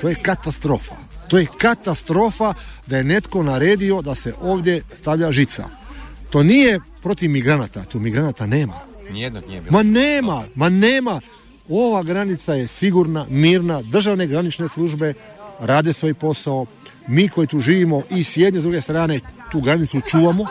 To 0.00 0.08
je 0.08 0.14
katastrofa. 0.14 0.94
To 1.28 1.38
je 1.38 1.46
katastrofa 1.58 2.54
da 2.86 2.96
je 2.96 3.04
netko 3.04 3.42
naredio 3.42 4.02
da 4.02 4.14
se 4.14 4.34
ovdje 4.40 4.82
stavlja 5.00 5.32
žica. 5.32 5.64
To 6.30 6.42
nije 6.42 6.80
protiv 7.02 7.30
migranata, 7.30 7.84
tu 7.84 8.00
migranata 8.00 8.46
nema. 8.46 8.80
Nijednog 9.10 9.44
nije 9.48 9.60
bilo. 9.60 9.72
Ma 9.72 9.82
nema, 9.82 10.44
ma 10.54 10.68
nema. 10.68 11.20
Ova 11.68 12.02
granica 12.02 12.54
je 12.54 12.66
sigurna, 12.66 13.26
mirna, 13.28 13.82
državne 13.82 14.26
granične 14.26 14.68
službe 14.68 15.14
rade 15.60 15.92
svoj 15.92 16.14
posao. 16.14 16.66
Mi 17.08 17.28
koji 17.28 17.46
tu 17.46 17.60
živimo 17.60 18.02
i 18.10 18.24
s 18.24 18.36
jedne 18.36 18.60
s 18.60 18.62
druge 18.62 18.80
strane 18.80 19.20
tu 19.52 19.60
granicu 19.60 20.00
čuvamo, 20.00 20.46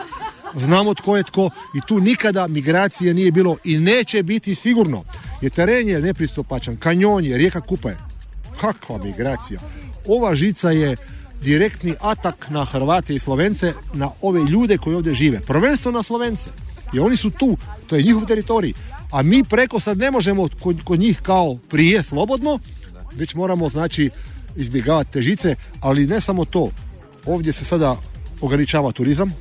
znamo 0.54 0.94
tko 0.94 1.16
je 1.16 1.22
tko 1.22 1.50
i 1.76 1.80
tu 1.86 2.00
nikada 2.00 2.46
migracije 2.46 3.14
nije 3.14 3.30
bilo 3.30 3.56
i 3.64 3.78
neće 3.78 4.22
biti 4.22 4.54
sigurno. 4.54 5.04
Jer 5.40 5.52
teren 5.52 5.88
je 5.88 6.00
nepristupačan, 6.00 6.76
kanjon 6.76 7.24
je, 7.24 7.38
rijeka 7.38 7.60
Kupa 7.60 7.88
je. 7.88 7.98
Kakva 8.60 8.98
migracija? 9.04 9.60
Ova 10.06 10.34
žica 10.34 10.70
je 10.70 10.96
direktni 11.42 11.94
atak 12.00 12.46
na 12.50 12.64
Hrvate 12.64 13.14
i 13.14 13.18
Slovence, 13.18 13.72
na 13.94 14.10
ove 14.20 14.40
ljude 14.50 14.78
koji 14.78 14.96
ovdje 14.96 15.14
žive. 15.14 15.40
Prvenstveno 15.40 15.98
na 15.98 16.02
Slovence. 16.02 16.50
I 16.92 16.98
oni 16.98 17.16
su 17.16 17.30
tu, 17.30 17.56
to 17.86 17.96
je 17.96 18.02
njihov 18.02 18.26
teritorij. 18.26 18.72
A 19.12 19.22
mi 19.22 19.44
preko 19.44 19.80
sad 19.80 19.98
ne 19.98 20.10
možemo 20.10 20.48
kod, 20.60 20.82
kod 20.84 21.00
njih 21.00 21.20
kao 21.22 21.58
prije 21.68 22.02
slobodno, 22.02 22.58
već 23.14 23.34
moramo 23.34 23.68
znači 23.68 24.10
izbjegavati 24.56 25.12
te 25.12 25.22
žice, 25.22 25.56
ali 25.80 26.06
ne 26.06 26.20
samo 26.20 26.44
to. 26.44 26.70
Ovdje 27.26 27.52
se 27.52 27.64
sada 27.64 27.96
ograničava 28.40 28.92
turizam, 28.92 29.32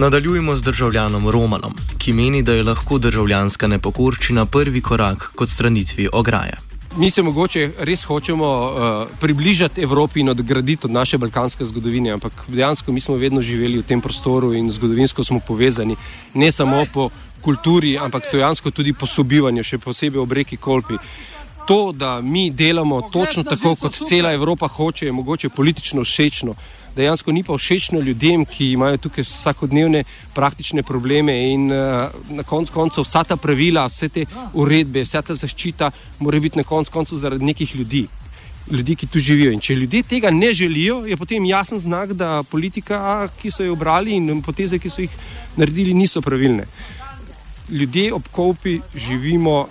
Nadaljujemo 0.00 0.56
z 0.56 0.62
državljanom 0.62 1.28
Romanom, 1.28 1.74
ki 1.98 2.12
meni, 2.12 2.42
da 2.42 2.54
je 2.56 2.62
lahko 2.64 2.98
državljanska 2.98 3.68
nepokorščina 3.68 4.46
prvi 4.46 4.80
korak 4.80 5.32
k 5.36 5.40
odstranitvi 5.40 6.08
ograje. 6.12 6.69
Mi 6.96 7.10
se 7.10 7.22
mogoče 7.22 7.70
res 7.78 8.02
hočemo 8.02 8.46
uh, 8.46 9.08
približati 9.20 9.82
Evropi 9.82 10.20
in 10.20 10.28
odgraditi 10.28 10.86
od 10.86 10.90
naše 10.90 11.18
balkanske 11.18 11.64
zgodovine, 11.64 12.10
ampak 12.10 12.32
dejansko 12.48 12.92
mi 12.92 13.00
smo 13.00 13.14
vedno 13.14 13.40
živeli 13.40 13.78
v 13.78 13.86
tem 13.86 14.00
prostoru 14.00 14.52
in 14.54 14.72
zgodovinsko 14.72 15.24
smo 15.24 15.40
povezani 15.40 15.96
ne 16.34 16.52
samo 16.52 16.84
po 16.94 17.10
kulturi, 17.40 17.98
ampak 17.98 18.22
dejansko 18.32 18.70
tudi 18.70 18.92
po 18.92 19.06
sobivanju, 19.06 19.62
še 19.62 19.78
posebej 19.78 20.20
ob 20.20 20.32
reki 20.32 20.56
Kolpi. 20.56 20.98
To, 21.68 21.92
da 21.92 22.20
mi 22.20 22.50
delamo 22.50 23.02
točno 23.12 23.44
tako, 23.44 23.76
kot 23.76 23.94
cela 24.08 24.32
Evropa 24.32 24.68
hoče, 24.68 25.06
je 25.06 25.12
mogoče 25.12 25.48
politično 25.48 26.04
všečno 26.04 26.54
dejansko 26.96 27.32
ni 27.32 27.42
pa 27.42 27.56
všečno 27.58 28.00
ljudem, 28.00 28.44
ki 28.44 28.72
imajo 28.72 28.96
tukaj 28.96 29.24
vsakodnevne 29.24 30.04
praktične 30.34 30.82
probleme 30.82 31.34
in 31.52 31.70
uh, 31.72 32.10
na 32.30 32.42
koncu 32.42 32.72
koncev 32.72 33.04
vsa 33.04 33.24
ta 33.24 33.36
pravila, 33.36 33.86
vse 33.86 34.08
te 34.08 34.24
uredbe, 34.54 35.04
vsa 35.04 35.22
ta 35.22 35.34
zaščita 35.34 35.90
mora 36.18 36.40
biti 36.40 36.58
na 36.58 36.64
koncu 36.64 36.92
koncev 36.92 37.18
zaradi 37.18 37.44
nekih 37.44 37.76
ljudi. 37.76 38.06
Ljudje, 38.70 38.94
ki 38.94 39.06
tu 39.06 39.18
živijo. 39.18 39.52
In 39.52 39.60
če 39.60 39.74
ljudje 39.74 40.02
tega 40.02 40.30
ne 40.30 40.52
želijo, 40.54 41.00
je 41.06 41.16
potem 41.16 41.44
jasen 41.44 41.80
znak, 41.80 42.12
da 42.12 42.42
politika, 42.50 43.28
ki 43.40 43.50
so 43.50 43.64
jo 43.64 43.72
obrali 43.72 44.14
in 44.14 44.42
poteze, 44.42 44.78
ki 44.78 44.90
so 44.90 45.02
jih 45.02 45.16
naredili, 45.56 45.94
niso 45.94 46.20
pravilne. 46.22 46.68
Ljudje 47.70 48.12
ob 48.14 48.28
kopi 48.30 48.80
živimo 48.94 49.66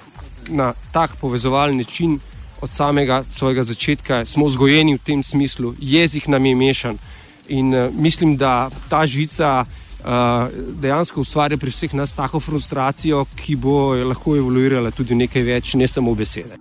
na 0.50 0.74
tak 0.92 1.16
povezovalni 1.22 1.78
način, 1.78 2.20
od 2.62 2.70
samega 2.76 3.24
svojega 3.36 3.64
začetka 3.64 4.26
smo 4.26 4.46
vzgojeni 4.46 4.98
v 4.98 5.04
tem 5.04 5.24
smislu, 5.24 5.76
jezik 5.80 6.28
nam 6.28 6.46
je 6.46 6.56
mešan. 6.56 6.98
In 7.50 7.74
uh, 7.74 7.94
mislim, 7.94 8.38
da 8.38 8.70
ta 8.90 9.08
žica 9.08 9.66
uh, 9.66 10.06
dejansko 10.82 11.22
ustvarja 11.22 11.58
pri 11.58 11.72
vseh 11.72 11.94
nas 11.94 12.14
tako 12.14 12.40
frustracijo, 12.40 13.26
ki 13.36 13.56
bo 13.56 13.94
lahko 13.94 14.38
evoluirala 14.38 14.92
tudi 14.92 15.16
nekaj 15.16 15.42
več, 15.42 15.74
ne 15.74 15.88
samo 15.88 16.14
besede. 16.16 16.60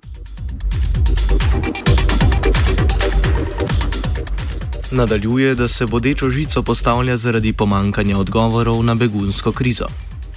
Nadaljuje, 4.91 5.55
da 5.55 5.69
se 5.69 5.87
bodečo 5.87 6.31
žico 6.31 6.63
postavlja 6.63 7.17
zaradi 7.17 7.53
pomankanja 7.53 8.19
odgovorov 8.19 8.83
na 8.85 8.95
begunsko 8.95 9.53
krizo. 9.53 9.87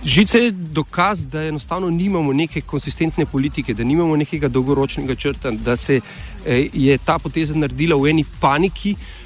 Žice 0.03 0.39
je 0.39 0.51
dokaz, 0.51 1.25
da 1.25 1.43
enostavno 1.43 1.89
nimamo 1.89 2.33
neke 2.33 2.61
konsistentne 2.61 3.25
politike, 3.25 3.73
da 3.73 3.83
nimamo 3.83 4.15
nekega 4.15 4.47
dolgoročnega 4.47 5.15
črta, 5.15 5.51
da 5.51 5.77
se 5.77 6.01
eh, 6.45 6.67
je 6.73 6.97
ta 6.97 7.19
poteza 7.19 7.55
naredila 7.55 7.95
v 7.95 8.09
eni 8.09 8.25
paniki 8.41 8.91
uh, 8.91 9.21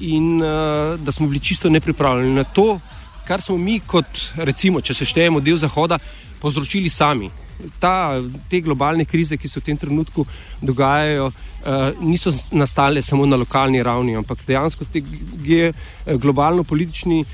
in 0.00 0.42
uh, 0.42 1.00
da 1.00 1.12
smo 1.12 1.26
bili 1.26 1.40
čisto 1.40 1.70
nepripravljeni 1.70 2.34
na 2.34 2.44
to, 2.44 2.78
kar 3.26 3.40
smo 3.40 3.56
mi, 3.56 3.80
kot 3.80 4.06
recimo, 4.36 4.80
če 4.80 4.94
se 4.94 5.04
štejemo 5.04 5.40
del 5.40 5.56
Zahoda, 5.56 5.98
povzročili 6.40 6.88
sami 6.88 7.30
ta, 7.78 8.16
te 8.48 8.60
globalne 8.60 9.04
krize, 9.04 9.36
ki 9.36 9.48
se 9.48 9.60
v 9.60 9.64
tem 9.64 9.76
trenutku 9.76 10.24
dogajajo, 10.64 11.26
uh, 11.28 12.00
niso 12.00 12.32
nastale 12.56 13.02
samo 13.02 13.26
na 13.26 13.36
lokalni 13.36 13.82
ravni, 13.82 14.16
ampak 14.16 14.44
dejansko 14.46 14.84
ti 14.92 15.02
eh, 15.60 15.72
globalno-politični 16.06 17.24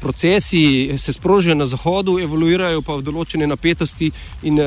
procesi 0.00 0.92
se 0.98 1.12
sprožijo 1.12 1.54
na 1.54 1.66
zahodu, 1.66 2.18
evoluirajo 2.20 2.82
pa 2.84 2.98
v 2.98 3.06
določene 3.06 3.46
napetosti 3.48 4.10
in, 4.42 4.58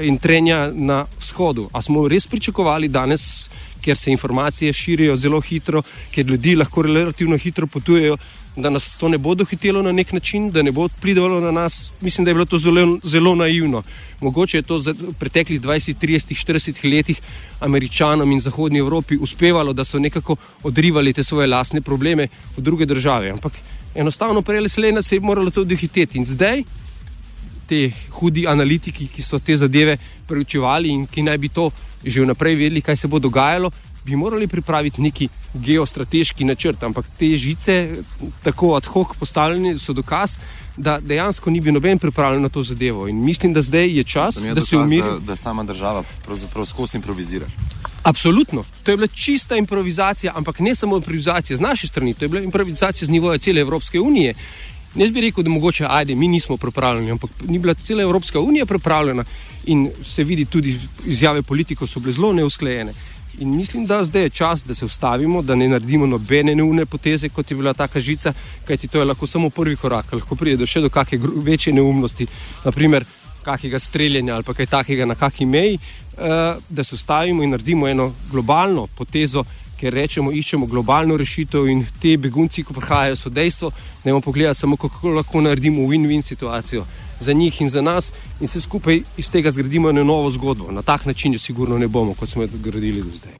in 0.00 0.16
trenja 0.16 0.70
na 0.72 1.02
vzhodu. 1.20 1.66
A 1.76 1.82
smo 1.84 2.06
res 2.08 2.24
pričakovali 2.30 2.88
danes? 2.88 3.49
Ker 3.80 3.96
se 3.96 4.10
informacije 4.12 4.72
širijo 4.72 5.16
zelo 5.16 5.40
hitro, 5.40 5.82
ker 6.14 6.26
ljudi 6.26 6.56
lahko 6.56 6.82
relativno 6.82 7.38
hitro 7.38 7.66
potujejo, 7.66 8.16
da 8.56 8.70
nas 8.70 8.96
to 8.98 9.08
ne 9.08 9.18
bo 9.18 9.34
dohitelo 9.34 9.82
na 9.82 9.92
nek 9.92 10.12
način, 10.12 10.50
da 10.50 10.62
ne 10.62 10.72
bo 10.72 10.88
pridalo 10.88 11.40
na 11.40 11.50
nas. 11.50 11.90
Mislim, 12.00 12.24
da 12.24 12.30
je 12.30 12.34
bilo 12.34 12.44
to 12.44 12.58
zelo, 12.58 12.98
zelo 13.02 13.34
naivno. 13.34 13.82
Mogoče 14.20 14.58
je 14.58 14.62
to 14.62 14.78
v 14.78 15.12
preteklih 15.18 15.60
20, 15.60 15.94
30, 16.02 16.34
40 16.46 16.96
letih 16.96 17.20
američanom 17.60 18.32
in 18.32 18.40
zahodnji 18.40 18.78
Evropi 18.78 19.16
uspevalo, 19.16 19.72
da 19.72 19.84
so 19.84 19.98
nekako 19.98 20.36
odrivali 20.62 21.12
te 21.12 21.24
svoje 21.24 21.46
lastne 21.46 21.80
probleme 21.80 22.28
v 22.56 22.60
druge 22.60 22.86
države. 22.86 23.30
Ampak 23.30 23.52
enostavno 23.94 24.42
prej 24.42 24.58
ali 24.58 24.68
slej 24.68 24.92
nas 24.92 25.12
je 25.12 25.20
moralo 25.20 25.50
to 25.50 25.64
dohiteti. 25.64 26.18
In 26.18 26.24
zdaj 26.24 26.62
te 27.70 27.84
hudi 28.18 28.46
analitiki, 28.50 29.06
ki 29.14 29.22
so 29.22 29.38
te 29.38 29.56
zadeve 29.56 29.94
preučevali 30.26 30.90
in 30.90 31.06
ki 31.06 31.22
naj 31.22 31.38
bi 31.38 31.52
to 31.54 31.70
že 32.04 32.24
vnaprej 32.24 32.56
vedeli, 32.56 32.80
kaj 32.80 32.96
se 32.96 33.08
bo 33.08 33.18
dogajalo, 33.20 33.70
bi 34.04 34.16
morali 34.16 34.46
pripraviti 34.48 35.02
neki 35.02 35.28
geostrateški 35.54 36.44
načrt, 36.44 36.82
ampak 36.82 37.06
te 37.18 37.28
žice, 37.36 37.74
tako 38.42 38.74
ad 38.76 38.88
hoc 38.88 39.12
postavljene, 39.20 39.74
so 39.78 39.92
dokaz, 39.92 40.38
da 40.76 40.96
dejansko 41.00 41.50
ni 41.50 41.60
bil 41.60 41.76
noben 41.76 41.98
pripravljen 41.98 42.42
na 42.42 42.48
to 42.48 42.62
zadevo. 42.62 43.08
In 43.08 43.20
mislim, 43.24 43.52
da 43.52 43.62
zdaj 43.62 43.92
je 43.98 44.04
čas, 44.04 44.40
je 44.44 44.54
da 44.54 44.60
se 44.60 44.76
umiri. 44.76 45.02
Da, 45.02 45.18
da 45.18 45.36
sama 45.36 45.64
država 45.64 46.02
pravzaprav 46.24 46.64
skozi 46.64 46.96
improvizira. 46.96 47.46
Absolutno. 48.02 48.64
To 48.82 48.90
je 48.90 48.96
bila 48.96 49.06
čista 49.06 49.56
improvizacija, 49.56 50.32
ampak 50.36 50.60
ne 50.60 50.74
samo 50.74 50.96
improvizacija 50.96 51.56
z 51.56 51.60
naše 51.60 51.86
strani, 51.86 52.14
to 52.14 52.24
je 52.24 52.28
bila 52.28 52.42
improvizacija 52.42 53.06
z 53.06 53.10
nivoja 53.10 53.38
cele 53.38 53.60
Evropske 53.60 54.00
unije. 54.00 54.34
Ne 54.94 55.06
bi 55.06 55.20
rekel, 55.20 55.44
da 55.44 55.50
mogoče, 55.50 55.86
ajde, 55.88 56.14
mi 56.14 56.28
nismo 56.28 56.56
pripravljeni, 56.56 57.10
ampak 57.10 57.30
ni 57.48 57.58
bila 57.58 57.74
cela 57.74 58.02
Evropska 58.02 58.40
unija 58.40 58.66
pripravljena 58.66 59.24
in 59.66 59.90
se 60.04 60.24
vidi 60.24 60.44
tudi 60.44 60.80
izjave 61.06 61.42
politikov 61.42 61.88
so 61.88 62.00
bile 62.00 62.12
zelo 62.12 62.32
neusklejene. 62.32 62.92
In 63.38 63.56
mislim, 63.56 63.86
da 63.86 64.04
zdaj 64.04 64.22
je 64.22 64.30
čas, 64.30 64.64
da 64.64 64.74
se 64.74 64.84
ustavimo, 64.84 65.42
da 65.42 65.54
ne 65.54 65.68
naredimo 65.68 66.06
nobene 66.06 66.54
neumne 66.54 66.86
poteze, 66.86 67.28
kot 67.28 67.50
je 67.50 67.56
bila 67.56 67.74
ta 67.74 67.88
žica, 67.94 68.32
kajti 68.64 68.88
to 68.88 68.98
je 68.98 69.04
lahko 69.04 69.26
samo 69.26 69.50
prvi 69.50 69.76
korak, 69.76 70.12
lahko 70.12 70.34
pride 70.34 70.56
do 70.56 70.66
še 70.66 70.80
do 70.80 70.90
kakšne 70.90 71.18
večje 71.44 71.72
neumnosti. 71.72 72.26
Naprimer, 72.64 73.04
kakega 73.42 73.78
streljanja 73.78 74.34
ali 74.34 74.44
kaj 74.44 74.66
takega 74.66 75.06
na 75.06 75.14
kaki 75.14 75.46
meji, 75.46 75.78
uh, 75.78 76.58
da 76.68 76.84
se 76.84 76.94
ustavimo 76.94 77.42
in 77.42 77.50
naredimo 77.50 77.88
eno 77.88 78.12
globalno 78.30 78.86
potezo, 78.86 79.44
ker 79.80 79.94
rečemo, 79.94 80.32
iščemo 80.32 80.66
globalno 80.66 81.16
rešitev 81.16 81.68
in 81.72 81.84
te 82.02 82.16
begunci, 82.20 82.64
ko 82.64 82.76
prihajajo, 82.76 83.16
so 83.16 83.32
dejstvo, 83.32 83.70
ne 84.04 84.12
bomo 84.12 84.20
pogledali 84.20 84.54
samo, 84.54 84.76
kako 84.76 85.16
lahko 85.16 85.40
naredimo 85.40 85.88
win-win 85.88 86.22
situacijo 86.22 86.84
za 87.20 87.32
njih 87.32 87.60
in 87.60 87.70
za 87.70 87.82
nas 87.82 88.12
in 88.40 88.48
se 88.48 88.60
skupaj 88.60 89.02
iz 89.16 89.30
tega 89.30 89.50
zgradimo 89.50 89.90
eno 89.90 90.04
novo 90.04 90.30
zgodbo. 90.30 90.72
Na 90.72 90.82
tak 90.82 91.06
način 91.06 91.32
jo 91.32 91.38
sigurno 91.38 91.78
ne 91.78 91.88
bomo, 91.88 92.14
kot 92.14 92.28
smo 92.28 92.42
jo 92.42 92.48
gradili 92.52 93.02
do 93.02 93.16
zdaj. 93.16 93.32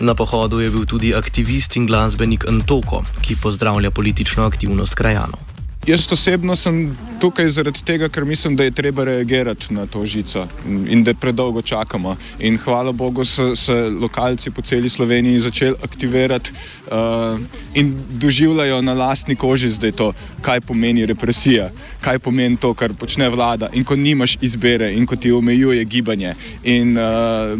Na 0.00 0.14
pohodu 0.14 0.60
je 0.60 0.70
bil 0.70 0.84
tudi 0.86 1.14
aktivist 1.14 1.76
in 1.76 1.86
glasbenik 1.86 2.44
Antoko, 2.48 3.02
ki 3.20 3.36
pozdravlja 3.42 3.90
politično 3.90 4.44
aktivnost 4.44 4.94
krajanov. 4.94 5.47
Jaz 5.86 6.12
osebno 6.12 6.56
sem 6.56 6.96
tukaj 7.20 7.48
zaradi 7.48 7.80
tega, 7.84 8.08
ker 8.08 8.24
mislim, 8.24 8.56
da 8.56 8.64
je 8.64 8.70
treba 8.70 9.04
reagirati 9.04 9.74
na 9.74 9.86
to 9.86 10.06
žico 10.06 10.46
in 10.66 11.04
da 11.04 11.14
predolgo 11.14 11.62
čakamo. 11.62 12.16
In 12.38 12.58
hvala 12.58 12.92
Bogu 12.92 13.24
so 13.24 13.56
se 13.56 13.74
lokalci 13.74 14.50
po 14.50 14.62
celi 14.62 14.88
Sloveniji 14.88 15.40
začeli 15.40 15.76
aktivirati 15.82 16.52
uh, 16.52 17.40
in 17.74 17.94
doživljajo 18.10 18.82
na 18.82 18.92
lastni 18.92 19.36
koži 19.36 19.68
zdaj 19.68 19.92
to, 19.92 20.12
kaj 20.40 20.60
pomeni 20.60 21.06
represija, 21.06 21.70
kaj 22.00 22.18
pomeni 22.18 22.56
to, 22.56 22.74
kar 22.74 22.92
počne 22.92 23.28
vlada 23.28 23.70
in 23.72 23.84
ko 23.84 23.96
nimaš 23.96 24.36
izbere 24.40 24.92
in 24.92 25.06
ko 25.06 25.16
ti 25.16 25.32
omejuje 25.32 25.84
gibanje. 25.84 26.34
In, 26.64 26.98
uh, 26.98 27.58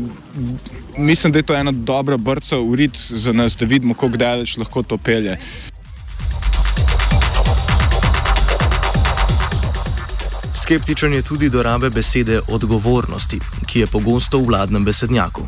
Mislim, 0.98 1.32
da 1.32 1.38
je 1.38 1.42
to 1.42 1.54
ena 1.54 1.72
dobra 1.72 2.16
brca 2.16 2.56
v 2.56 2.74
rit 2.74 2.96
za 2.96 3.32
nas, 3.32 3.56
da 3.56 3.66
vidimo, 3.66 3.94
kako 3.94 4.16
daleč 4.16 4.56
lahko 4.56 4.82
to 4.82 4.98
pelje. 4.98 5.38
Skeptičen 10.68 11.14
je 11.14 11.22
tudi 11.22 11.48
do 11.48 11.62
rabe 11.64 11.88
besede 11.90 12.42
odgovornosti, 12.52 13.38
ki 13.66 13.80
je 13.80 13.86
pogosto 13.88 14.36
v 14.36 14.50
vladnem 14.50 14.84
besednjaku. 14.84 15.46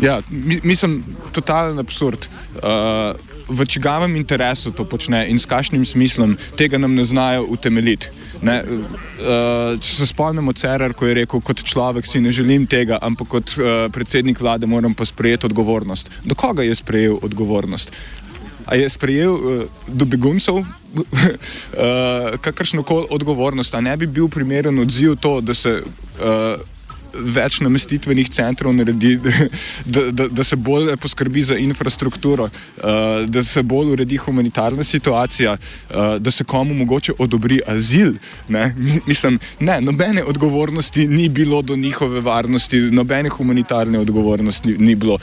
Ja, 0.00 0.22
mislim, 0.64 1.02
totalen 1.32 1.76
absurd. 1.78 2.24
Uh, 2.56 3.12
v 3.52 3.66
čigavem 3.68 4.16
interesu 4.16 4.72
to 4.72 4.86
počne 4.88 5.26
in 5.28 5.36
s 5.36 5.44
kakšnim 5.44 5.84
smislom, 5.84 6.38
tega 6.56 6.80
nam 6.80 6.94
ne 6.96 7.04
znajo 7.04 7.44
utemeljiti. 7.52 8.08
Ne, 8.40 8.62
uh, 8.64 9.76
če 9.76 9.92
se 9.92 10.08
spomnimo 10.08 10.56
Cerar, 10.56 10.96
ko 10.96 11.04
je 11.04 11.20
rekel, 11.20 11.44
kot 11.44 11.60
človek 11.60 12.08
si 12.08 12.24
ne 12.24 12.32
želim 12.32 12.64
tega, 12.64 12.96
ampak 13.02 13.28
kot 13.28 13.52
uh, 13.60 13.92
predsednik 13.92 14.40
vlade 14.40 14.66
moram 14.66 14.96
pa 14.96 15.04
sprejeti 15.04 15.52
odgovornost. 15.52 16.08
Do 16.24 16.32
koga 16.34 16.64
je 16.64 16.80
sprejel 16.80 17.20
odgovornost? 17.20 17.92
A 18.66 18.74
je 18.74 18.88
sprejel 18.88 19.32
uh, 19.34 19.64
do 19.88 20.04
beguncev 20.04 20.54
uh, 20.62 20.66
kakršno 22.40 22.82
koli 22.82 23.06
odgovornost, 23.10 23.74
a 23.74 23.80
ne 23.80 23.96
bi 23.96 24.06
bil 24.06 24.28
primeren 24.28 24.78
odziv 24.78 25.16
to, 25.16 25.40
da 25.40 25.54
se 25.54 25.82
uh, 25.82 26.60
več 27.12 27.60
namestitvenih 27.60 28.30
centrov 28.32 28.72
naredi, 28.74 29.18
da, 29.94 30.04
da, 30.10 30.28
da 30.28 30.44
se 30.44 30.56
bolj 30.56 30.94
poskrbi 30.96 31.42
za 31.42 31.56
infrastrukturo, 31.60 32.48
da 33.26 33.42
se 33.44 33.62
bolj 33.62 33.92
uredi 33.92 34.16
humanitarna 34.16 34.84
situacija, 34.84 35.56
da 36.18 36.30
se 36.30 36.44
komu 36.44 36.74
mogoče 36.74 37.12
odobri 37.18 37.60
azil. 37.66 38.14
Ne? 38.48 38.74
Mislim, 39.06 39.38
ne, 39.60 39.80
nobene 39.80 40.24
odgovornosti 40.24 41.06
ni 41.08 41.28
bilo 41.28 41.62
do 41.62 41.76
njihove 41.76 42.20
varnosti, 42.20 42.80
nobene 42.80 43.28
humanitarne 43.28 43.98
odgovornosti 43.98 44.68
ni, 44.68 44.78
ni 44.78 44.94
bilo. 44.94 45.18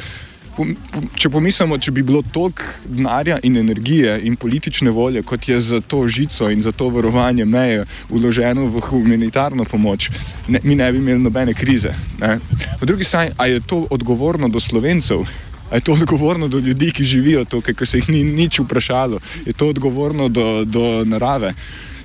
Če 1.15 1.29
pomislimo, 1.31 1.77
če 1.79 1.91
bi 1.95 2.03
bilo 2.03 2.19
toliko 2.35 2.63
denarja 2.83 3.37
in 3.47 3.57
energije 3.61 4.17
in 4.27 4.35
politične 4.35 4.91
volje, 4.91 5.23
kot 5.23 5.47
je 5.47 5.59
za 5.59 5.79
to 5.81 6.01
žico 6.07 6.49
in 6.51 6.61
za 6.61 6.71
to 6.71 6.89
varovanje 6.91 7.45
meje 7.45 7.85
uloženo 8.09 8.65
v 8.67 8.83
humanitarno 8.89 9.63
pomoč, 9.63 10.09
ne, 10.47 10.59
mi 10.63 10.75
ne 10.75 10.91
bi 10.91 10.99
imeli 10.99 11.23
nobene 11.23 11.53
krize. 11.53 11.93
Ne. 12.19 12.39
Po 12.79 12.85
drugi 12.85 13.07
strani, 13.07 13.31
a 13.37 13.47
je 13.47 13.59
to 13.59 13.85
odgovorno 13.89 14.49
do 14.49 14.59
slovencev? 14.59 15.23
A 15.69 15.75
je 15.77 15.85
to 15.85 15.93
odgovorno 15.93 16.47
do 16.47 16.59
ljudi, 16.59 16.91
ki 16.91 17.03
živijo 17.03 17.45
tukaj, 17.45 17.73
ker 17.77 17.87
se 17.87 18.01
jih 18.01 18.09
ni 18.09 18.23
nič 18.23 18.59
vprašalo? 18.59 19.19
Je 19.45 19.53
to 19.53 19.69
odgovorno 19.69 20.27
do, 20.27 20.65
do 20.65 21.03
narave? 21.05 21.53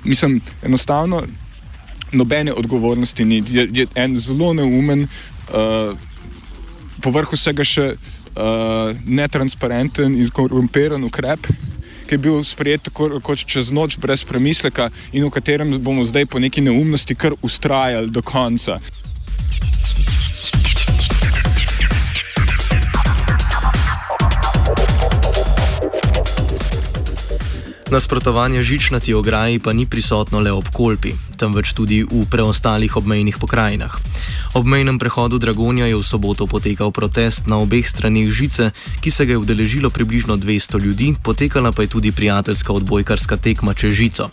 Mislim, 0.03 0.41
enostavno 0.63 1.23
nobene 2.11 2.53
odgovornosti 2.53 3.25
ni. 3.25 3.43
Je, 3.49 3.67
je 3.73 3.87
en 3.95 4.19
zelo 4.19 4.53
neumen, 4.53 5.07
uh, 5.49 5.97
povrh 7.01 7.33
vsega 7.33 7.65
še 7.65 7.95
uh, 8.35 8.95
netransparenten 9.05 10.15
in 10.15 10.29
korumpiran 10.29 11.03
ukrep, 11.03 11.47
ki 12.05 12.13
je 12.13 12.21
bil 12.21 12.43
sprejet 12.43 12.85
tako 12.85 13.19
kot 13.23 13.41
čez 13.45 13.71
noč, 13.71 13.97
brez 13.97 14.23
premisleka 14.23 14.91
in 15.11 15.25
v 15.25 15.31
katerem 15.33 15.73
bomo 15.81 16.05
zdaj 16.05 16.27
po 16.29 16.39
neki 16.39 16.61
neumnosti 16.61 17.15
kar 17.15 17.33
ustrajali 17.41 18.11
do 18.11 18.21
konca. 18.21 18.79
Nasprotovanje 27.91 28.63
žičnati 28.63 29.13
ograji 29.13 29.59
pa 29.59 29.73
ni 29.73 29.85
prisotno 29.85 30.39
le 30.39 30.51
ob 30.51 30.65
Kolpi, 30.73 31.13
temveč 31.37 31.73
tudi 31.73 32.03
v 32.03 32.25
preostalih 32.31 32.97
obmejnih 32.97 33.37
pokrajinah. 33.37 34.14
Ob 34.55 34.65
mejnem 34.65 34.99
prehodu 34.99 35.35
Dragonja 35.35 35.85
je 35.85 35.95
v 35.95 36.03
soboto 36.03 36.47
potekal 36.47 36.91
protest 36.91 37.47
na 37.47 37.59
obeh 37.59 37.83
stranih 37.83 38.31
žice, 38.31 38.71
ki 39.01 39.11
se 39.11 39.25
ga 39.25 39.35
je 39.35 39.37
udeležilo 39.37 39.89
približno 39.89 40.37
200 40.37 40.79
ljudi, 40.79 41.15
potekala 41.23 41.71
pa 41.71 41.81
je 41.83 41.91
tudi 41.91 42.11
prijateljska 42.11 42.73
odbojkarska 42.73 43.37
tekma 43.37 43.73
čez 43.73 43.93
žico. 43.93 44.29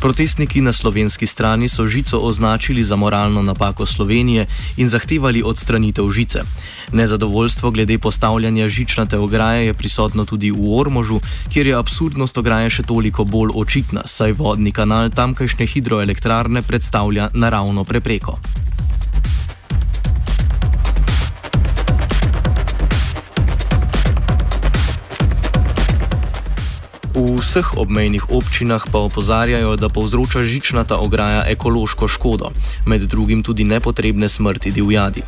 Protestniki 0.00 0.60
na 0.60 0.72
slovenski 0.72 1.26
strani 1.26 1.68
so 1.68 1.88
žico 1.88 2.18
označili 2.18 2.82
za 2.82 2.96
moralno 2.96 3.42
napako 3.42 3.86
Slovenije 3.86 4.46
in 4.76 4.88
zahtevali 4.88 5.42
odstranitev 5.42 6.10
žice. 6.10 6.42
Nezadovoljstvo 6.92 7.70
glede 7.70 7.98
postavljanja 7.98 8.68
žičnate 8.68 9.18
ograje 9.18 9.66
je 9.66 9.74
prisotno 9.74 10.24
tudi 10.24 10.50
v 10.50 10.78
Ormožu, 10.78 11.20
kjer 11.52 11.66
je 11.66 11.74
absurdnost 11.74 12.38
ograje 12.38 12.70
še 12.70 12.82
toliko 12.82 13.24
bolj 13.24 13.50
očitna, 13.54 14.02
saj 14.06 14.32
vodni 14.32 14.72
kanal 14.72 15.10
tamkajšnje 15.10 15.66
hidroelektrarne 15.66 16.62
predstavlja 16.62 17.30
naravno 17.34 17.84
prepreko. 17.84 18.38
V 27.14 27.38
vseh 27.38 27.78
obmejnih 27.78 28.34
občinah 28.34 28.90
pa 28.90 28.98
opozarjajo, 28.98 29.76
da 29.78 29.86
povzroča 29.88 30.42
žičnata 30.42 30.98
ograja 30.98 31.44
ekološko 31.46 32.08
škodo, 32.08 32.50
med 32.86 33.06
drugim 33.06 33.42
tudi 33.42 33.64
nepotrebne 33.64 34.28
smrti 34.28 34.74
divjadi. 34.74 35.22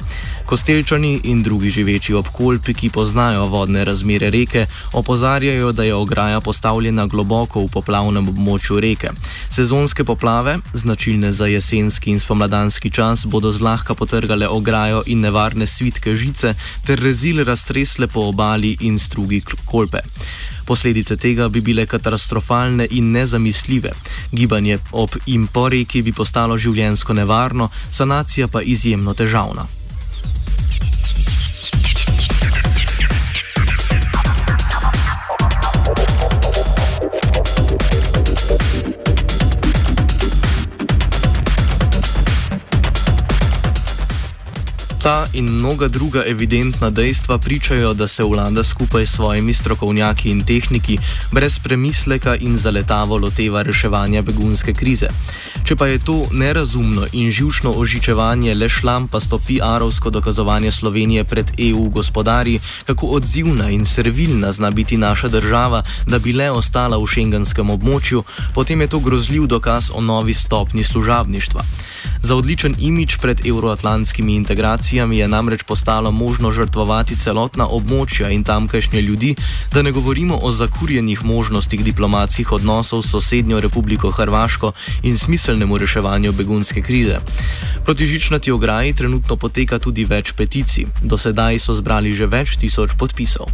Kostelčani 0.47 1.21
in 1.31 1.43
drugi 1.43 1.71
živeči 1.71 2.15
ob 2.15 2.27
Kolpi, 2.35 2.75
ki 2.75 2.91
poznajo 2.91 3.47
vodne 3.47 3.85
razmere 3.85 4.31
reke, 4.31 4.67
opozarjajo, 4.93 5.73
da 5.73 5.87
je 5.87 5.95
ograja 5.95 6.41
postavljena 6.41 7.07
globoko 7.07 7.63
v 7.63 7.71
poplavnem 7.71 8.29
območju 8.35 8.81
reke. 8.83 9.15
Sezonske 9.51 10.05
poplave, 10.05 10.59
značilne 10.75 11.33
za 11.33 11.47
jesenski 11.47 12.11
in 12.11 12.21
spomladanski 12.21 12.91
čas, 12.91 13.27
bodo 13.27 13.53
zlahka 13.53 13.95
potrgale 13.95 14.49
ograjo 14.49 15.03
in 15.07 15.23
nevarne 15.23 15.67
svitke 15.67 16.17
žice 16.17 16.55
ter 16.87 16.99
rezil 16.99 17.45
raztresle 17.45 18.07
po 18.07 18.27
obali 18.27 18.77
in 18.81 18.99
strugi 18.99 19.43
Kolpe. 19.65 20.03
Posledice 20.67 21.17
tega 21.17 21.49
bi 21.49 21.61
bile 21.61 21.87
katastrofalne 21.87 22.87
in 22.91 23.13
nezamisljive. 23.15 23.93
Gibanje 24.33 24.79
ob 24.93 25.17
in 25.27 25.47
po 25.47 25.69
reki 25.69 26.03
bi 26.03 26.13
postalo 26.13 26.59
življensko 26.59 27.15
nevarno, 27.15 27.69
sanacija 27.91 28.49
pa 28.49 28.63
izjemno 28.63 29.15
težavna. 29.15 29.67
Ta 45.07 45.27
in 45.33 45.45
mnoga 45.45 45.89
druga 45.89 46.25
evidentna 46.27 46.91
dejstva 46.91 47.39
pričajo, 47.39 47.95
da 47.95 48.09
se 48.09 48.25
vlada 48.25 48.65
skupaj 48.65 49.07
s 49.07 49.11
svojimi 49.11 49.55
strokovnjaki 49.55 50.31
in 50.31 50.45
tehniki 50.45 50.99
brez 51.33 51.59
premisleka 51.59 52.35
in 52.37 52.57
zaletavo 52.59 53.19
loteva 53.19 53.63
reševanja 53.63 54.23
begunske 54.23 54.75
krize. 54.75 55.09
Če 55.65 55.77
pa 55.77 55.87
je 55.87 55.99
to 55.99 56.27
nerazumno 56.33 57.07
in 57.13 57.31
živčno 57.31 57.71
ožičevanje 57.71 58.55
le 58.55 58.69
šlampasto 58.69 59.39
PR-ovsko 59.39 60.11
dokazovanje 60.11 60.71
Slovenije 60.71 61.25
pred 61.25 61.53
EU 61.59 61.89
gospodari, 61.89 62.59
kako 62.87 63.07
odzivna 63.07 63.71
in 63.71 63.87
servilna 63.87 64.53
zna 64.53 64.71
biti 64.71 64.97
naša 64.97 65.29
država, 65.29 65.83
da 66.07 66.19
bi 66.19 66.33
le 66.33 66.51
ostala 66.51 66.99
v 66.99 67.07
šengenskem 67.07 67.71
območju, 67.71 68.25
potem 68.55 68.81
je 68.81 68.89
to 68.89 68.99
grozljiv 68.99 69.47
dokaz 69.47 69.91
o 69.95 70.01
novi 70.01 70.35
stopni 70.35 70.85
služavništva. 70.85 71.63
Za 72.23 72.37
odličen 72.37 72.75
imič 72.79 73.17
pred 73.17 73.47
euroatlantskimi 73.47 74.35
integracijami 74.35 75.19
je 75.19 75.29
namreč 75.29 75.63
postalo 75.63 76.11
možno 76.11 76.51
žrtvovati 76.53 77.17
celotna 77.17 77.69
območja 77.69 78.31
in 78.31 78.45
tamkajšnje 78.45 79.03
ljudi, 79.03 79.35
da 79.73 79.83
ne 79.83 79.93
govorimo 79.93 80.39
o 80.43 80.51
zakurjenih 80.53 81.25
možnostih 81.25 81.85
diplomatskih 81.85 82.53
odnosov 82.53 83.03
s 83.03 83.11
sosednjo 83.11 83.61
Republiko 83.61 84.11
Hrvaško 84.11 84.73
in 85.03 85.19
smiselnemu 85.19 85.79
reševanju 85.79 86.33
begunske 86.33 86.83
krize. 86.83 87.21
Proti 87.85 88.07
žičnati 88.07 88.51
ograji 88.51 88.93
trenutno 88.93 89.37
poteka 89.37 89.79
tudi 89.79 90.05
več 90.05 90.33
peticij. 90.33 90.87
Do 91.03 91.19
sedaj 91.19 91.59
so 91.59 91.75
zbrali 91.75 92.15
že 92.15 92.27
več 92.27 92.57
tisoč 92.57 92.99
podpisov. 92.99 93.47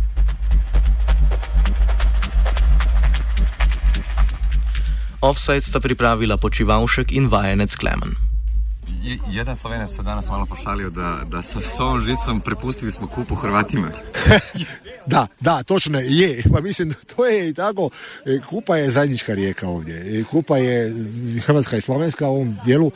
Offside 5.22 5.60
sta 5.60 5.80
pripravila 5.80 6.36
počivalšek 6.36 7.12
in 7.12 7.28
vajenec 7.30 7.76
Klemen. 7.76 8.21
Jeden 9.30 9.56
slovenec 9.56 9.90
se 9.90 10.02
danes 10.02 10.28
malo 10.28 10.46
pošalil, 10.46 10.90
da, 10.90 11.20
da 11.24 11.42
so 11.42 11.60
s 11.60 11.76
svojim 11.76 12.00
žicom 12.00 12.40
prepustili 12.40 12.90
smo 12.90 13.06
kupu 13.06 13.34
Hrvatima. 13.34 13.88
Da, 15.06 15.26
da, 15.40 15.62
točno 15.62 15.98
je. 15.98 16.42
Pa 16.52 16.60
mislim, 16.60 16.94
to 17.16 17.26
je 17.26 17.48
i 17.48 17.54
tako. 17.54 17.90
E, 18.26 18.40
Kupa 18.48 18.76
je 18.76 18.90
zajednička 18.90 19.34
rijeka 19.34 19.68
ovdje. 19.68 20.20
E, 20.20 20.24
Kupa 20.24 20.58
je 20.58 20.94
Hrvatska 21.46 21.76
i 21.76 21.80
Slovenska 21.80 22.28
u 22.28 22.34
ovom 22.34 22.56
dijelu 22.64 22.90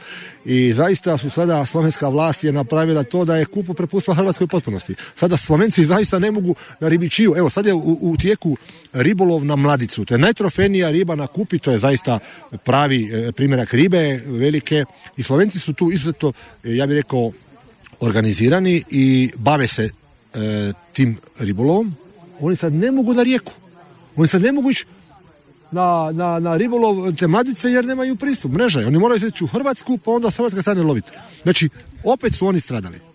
i 0.44 0.72
zaista 0.72 1.18
su 1.18 1.30
sada 1.30 1.66
slovenska 1.66 2.08
vlast 2.08 2.44
je 2.44 2.52
napravila 2.52 3.02
to 3.02 3.24
da 3.24 3.36
je 3.36 3.44
Kupu 3.44 3.74
prepustila 3.74 4.14
Hrvatskoj 4.14 4.46
potpunosti. 4.46 4.94
Sada 5.14 5.36
Slovenci 5.36 5.86
zaista 5.86 6.18
ne 6.18 6.30
mogu 6.30 6.54
na 6.80 6.88
ribičiju. 6.88 7.34
Evo, 7.36 7.50
sad 7.50 7.66
je 7.66 7.74
u, 7.74 7.98
u 8.00 8.16
tijeku 8.16 8.56
ribolov 8.92 9.44
na 9.44 9.56
mladicu. 9.56 10.04
To 10.04 10.14
je 10.14 10.18
najtrofenija 10.18 10.90
riba 10.90 11.14
na 11.14 11.26
Kupi, 11.26 11.58
to 11.58 11.70
je 11.70 11.78
zaista 11.78 12.18
pravi 12.64 13.10
e, 13.12 13.32
primjerak 13.32 13.74
ribe 13.74 14.20
velike 14.26 14.84
i 15.16 15.22
Slovenci 15.22 15.58
su 15.58 15.72
tu 15.72 15.85
izuzetno, 15.90 16.32
e, 16.64 16.76
ja 16.76 16.86
bih 16.86 16.94
rekao, 16.94 17.32
organizirani 18.00 18.82
i 18.90 19.30
bave 19.36 19.68
se 19.68 19.90
e, 20.34 20.72
tim 20.92 21.16
ribolovom, 21.38 21.94
oni 22.40 22.56
sad 22.56 22.72
ne 22.72 22.90
mogu 22.90 23.14
na 23.14 23.22
rijeku. 23.22 23.52
Oni 24.16 24.28
sad 24.28 24.42
ne 24.42 24.52
mogu 24.52 24.70
ići 24.70 24.86
na, 25.70 26.10
na, 26.12 26.38
na 26.38 26.56
ribolov 26.56 27.12
te 27.12 27.26
mladice 27.26 27.70
jer 27.70 27.84
nemaju 27.84 28.16
pristup, 28.16 28.52
mreža. 28.52 28.80
Oni 28.80 28.98
moraju 28.98 29.26
ići 29.28 29.44
u 29.44 29.46
Hrvatsku, 29.46 29.98
pa 29.98 30.10
onda 30.10 30.30
s 30.30 30.36
Hrvatske 30.36 30.62
strane 30.62 30.82
loviti. 30.82 31.10
Znači, 31.42 31.68
opet 32.04 32.34
su 32.34 32.46
oni 32.46 32.60
stradali. 32.60 33.05